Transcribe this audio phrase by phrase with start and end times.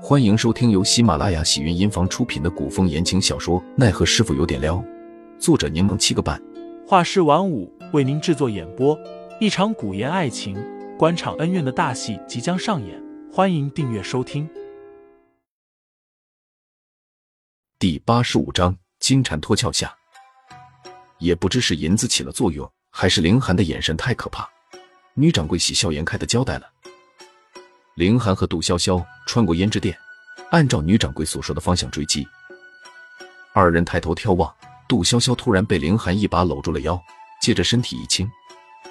[0.00, 4.76] 欢迎收听由喜马拉雅喜云音房出品的古风言情小说《奈何师傅有点撩》，
[5.40, 6.40] 作者柠檬七个半，
[6.86, 8.96] 画师晚舞为您制作演播。
[9.40, 10.56] 一场古言爱情、
[10.96, 14.48] 官场恩怨的大戏即将上演，欢迎订阅收听。
[17.76, 19.92] 第八十五章：金蝉脱壳下。
[21.18, 24.48] 也不知是银子起了作用，还是凌寒的眼神太可怕。
[25.14, 26.70] 女掌柜喜笑颜开的交代了。
[27.98, 29.98] 凌寒和杜潇潇穿过胭脂店，
[30.52, 32.24] 按照女掌柜所说的方向追击。
[33.52, 34.54] 二人抬头眺望，
[34.86, 37.02] 杜潇潇突然被凌寒一把搂住了腰，
[37.42, 38.30] 接着身体一轻，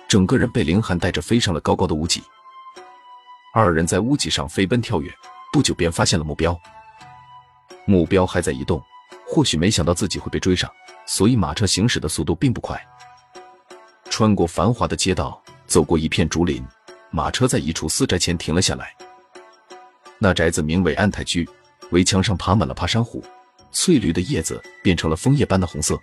[0.09, 2.21] 整个人被凌寒带着飞上了高高的屋脊。
[3.53, 5.09] 二人在屋脊上飞奔跳跃，
[5.53, 6.59] 不久便发现了目标。
[7.85, 8.83] 目标还在移动，
[9.25, 10.69] 或许没想到自己会被追上，
[11.05, 12.77] 所以马车行驶的速度并不快。
[14.09, 16.61] 穿过繁华的街道，走过一片竹林。
[17.17, 18.95] 马车在一处私宅前停了下来。
[20.19, 21.49] 那宅子名为安泰居，
[21.89, 23.23] 围墙上爬满了爬山虎，
[23.71, 25.99] 翠绿的叶子变成了枫叶般的红色。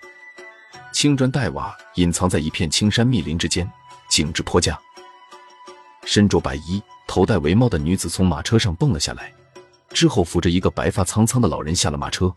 [0.93, 3.71] 青砖黛瓦隐藏在一片青山密林之间，
[4.09, 4.77] 景致颇佳。
[6.05, 9.33] 身着白衣、头戴围帽的女子从马车上蹦了下来，
[9.91, 12.35] 之后扶着一个白发苍苍的老人下了马车。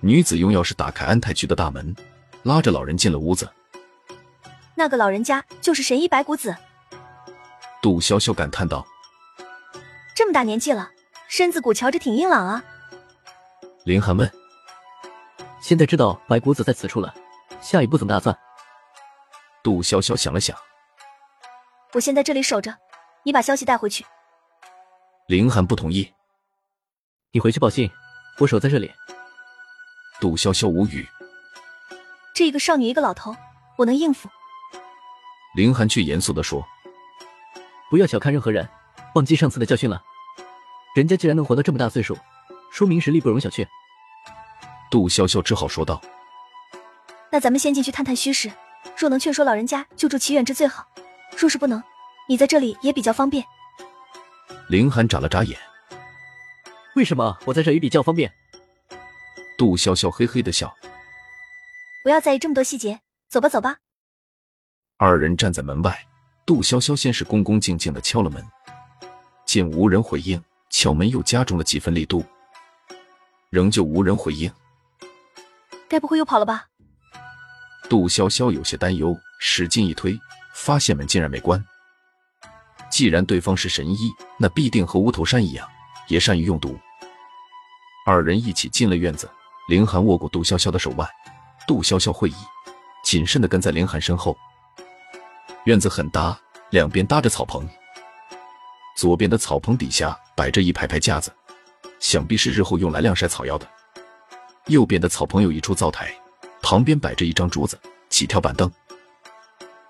[0.00, 1.96] 女子用钥匙打开安泰居的大门，
[2.42, 3.48] 拉着老人进了屋子。
[4.74, 6.54] 那个老人家就是神医白骨子。
[7.86, 8.84] 杜潇潇感叹道
[10.12, 10.90] ：“这么大年纪了，
[11.28, 12.64] 身子骨瞧着挺硬朗啊。”
[13.86, 14.28] 林寒问
[15.62, 17.14] ：“现在知道白骨子在此处了，
[17.60, 18.36] 下一步怎么打算？”
[19.62, 20.58] 杜潇潇想了想
[21.94, 22.76] ：“我先在这里守着，
[23.22, 24.04] 你把消息带回去。”
[25.28, 26.12] 林寒不同意
[27.30, 27.88] ：“你回去报信，
[28.40, 28.92] 我守在这里。”
[30.20, 31.08] 杜潇潇无语
[32.34, 33.36] ：“这一个少女，一个老头，
[33.78, 34.28] 我能应付。”
[35.54, 36.66] 林寒却严肃的说。
[37.90, 38.68] 不要小看任何人，
[39.14, 40.02] 忘记上次的教训了。
[40.94, 42.18] 人家既然能活到这么大岁数，
[42.72, 43.66] 说明实力不容小觑。
[44.90, 46.00] 杜潇潇只好说道
[47.30, 48.50] ：“那咱们先进去探探虚实，
[48.96, 50.84] 若能劝说老人家救助齐远之最好；
[51.36, 51.82] 若是不能，
[52.28, 53.44] 你在这里也比较方便。”
[54.68, 55.58] 林寒眨了眨眼
[56.96, 58.32] ：“为什么我在这里比较方便？”
[59.58, 60.74] 杜潇潇嘿嘿的笑
[62.02, 63.76] ：“不要在意这么多细节，走吧，走吧。”
[64.98, 66.06] 二人站在门外。
[66.46, 68.40] 杜潇潇先是恭恭敬敬的敲了门，
[69.44, 70.40] 见无人回应，
[70.70, 72.24] 敲门又加重了几分力度，
[73.50, 74.48] 仍旧无人回应。
[75.88, 76.66] 该不会又跑了吧？
[77.88, 80.16] 杜潇潇有些担忧，使劲一推，
[80.54, 81.62] 发现门竟然没关。
[82.88, 85.68] 既然对方是神医，那必定和乌头山一样，
[86.06, 86.78] 也善于用毒。
[88.06, 89.28] 二人一起进了院子，
[89.68, 91.08] 凌寒握过杜潇潇的手腕，
[91.66, 92.34] 杜潇潇会意，
[93.02, 94.38] 谨慎的跟在凌寒身后。
[95.66, 96.38] 院子很大，
[96.70, 97.68] 两边搭着草棚。
[98.96, 101.32] 左边的草棚底下摆着一排排架子，
[101.98, 103.66] 想必是日后用来晾晒草药的。
[104.66, 106.14] 右边的草棚有一处灶台，
[106.62, 107.76] 旁边摆着一张桌子、
[108.08, 108.70] 几条板凳。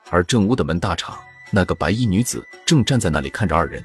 [0.08, 1.14] 而正屋的门大敞，
[1.50, 3.84] 那个白衣女子正站在那里看着二人。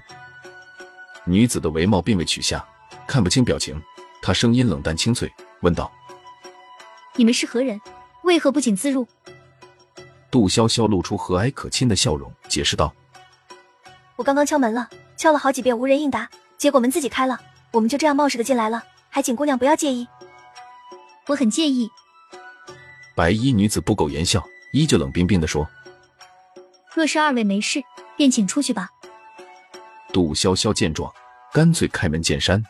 [1.26, 2.66] 女子的围帽并未取下，
[3.06, 3.80] 看不清表情。
[4.22, 5.92] 她声音冷淡清脆，问道
[7.18, 7.82] ：“你们是何人？
[8.24, 9.06] 为何不请自入？”
[10.32, 12.94] 杜潇潇露出和蔼可亲的笑容，解释道
[14.16, 17.38] ：“我刚刚敲门了，敲了好几遍无人应答，结果门自己开了，
[17.72, 20.08] 我们就这样冒失的进来了，还请姑娘不要介意。”
[21.28, 21.92] 我很介意。
[23.14, 25.68] 白衣女子不苟言笑，依旧冷冰冰的说
[26.96, 27.84] ：“若是二位没事，
[28.16, 28.90] 便请出去吧。”
[30.14, 31.14] 杜潇潇见状，
[31.52, 32.64] 干脆开门见山：“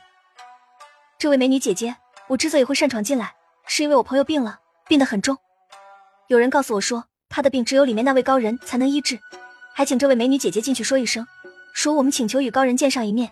[1.20, 1.96] 这位美女姐姐，
[2.28, 3.36] 我之所以会擅闯进来，
[3.68, 5.38] 是因为我朋友病了，病得很重。
[6.28, 9.18] 有人告诉我说。”他的病只有里面那位高人才能医治，
[9.74, 11.26] 还请这位美女姐姐进去说一声，
[11.74, 13.32] 说我们请求与高人见上一面。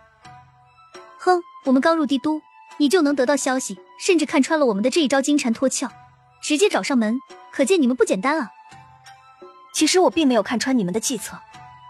[1.20, 2.42] 哼，我们刚入帝都，
[2.78, 5.90] 你就能得到消息，甚至看穿了我们的这一招金蝉脱壳，
[6.42, 7.20] 直接找上门，
[7.52, 8.50] 可见你们不简单啊！
[9.74, 11.38] 其实我并没有看穿你们的计策，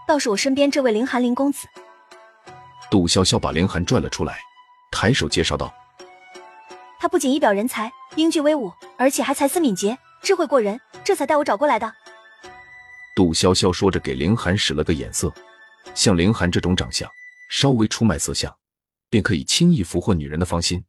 [0.08, 1.68] 倒是我身边这位凌寒林公子。
[2.90, 4.40] 杜潇潇把凌寒拽了出来，
[4.90, 5.72] 抬手介绍道
[6.98, 11.94] ：“他不仅仪表人才，英俊威武，而且还才思敏捷，智慧过人，这才带我找过来的。”
[13.20, 15.30] 杜潇潇说着，给凌寒使了个眼色。
[15.94, 17.06] 像凌寒这种长相，
[17.50, 18.50] 稍微出卖色相，
[19.10, 20.82] 便可以轻易俘获女人的芳心。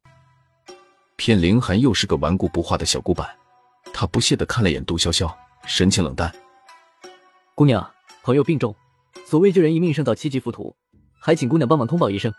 [1.17, 3.29] 偏凌寒又是个顽固不化的小古板，
[3.93, 5.29] 他不屑的看了眼杜潇潇，
[5.65, 6.33] 神情冷淡
[7.53, 7.91] ：“姑娘，
[8.23, 8.73] 朋友病重，
[9.27, 10.73] 所谓救人一命胜造七级浮屠，
[11.19, 12.33] 还请姑娘帮忙通报一声。”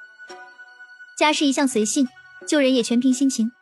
[1.21, 2.09] 家事一向随性，
[2.49, 3.53] 救人也全凭心情。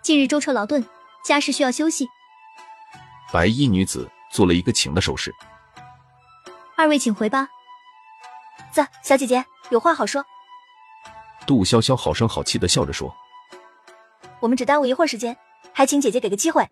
[0.00, 0.86] 近日舟车劳顿，
[1.24, 2.06] 家事需要休息。
[3.32, 4.08] 白衣女子。
[4.30, 5.34] 做了一个请的手势，
[6.76, 7.48] 二位请回吧。
[8.72, 10.24] 子小姐姐有话好说。
[11.46, 13.12] 杜潇潇好声好气的笑着说
[14.40, 15.36] ：“我们只耽误一会儿时间，
[15.72, 16.68] 还请姐姐给个机会。”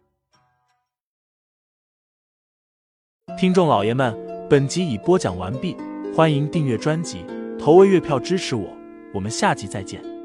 [3.36, 4.16] 听众老爷们，
[4.48, 5.76] 本集已播讲完毕，
[6.14, 7.26] 欢迎订阅专辑，
[7.58, 8.68] 投喂月票支持我，
[9.12, 10.17] 我们下集再见。